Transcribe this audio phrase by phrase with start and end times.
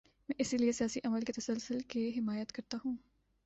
[0.29, 2.95] میں اسی لیے سیاسی عمل کے تسلسل کی حمایت کرتا ہوں۔